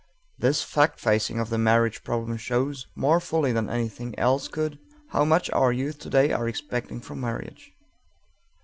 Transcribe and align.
This 0.39 0.63
fact 0.63 0.99
facing 0.99 1.39
of 1.39 1.51
the 1.51 1.59
marriage 1.59 2.03
problem 2.03 2.35
shows, 2.37 2.87
more 2.95 3.19
fully 3.19 3.51
than 3.51 3.69
anything 3.69 4.17
else 4.17 4.47
could, 4.47 4.79
how 5.11 5.23
much 5.25 5.47
our 5.51 5.71
youth 5.71 5.99
today 5.99 6.31
are 6.31 6.47
expecting 6.47 6.99
from 7.01 7.21
marriage. 7.21 7.71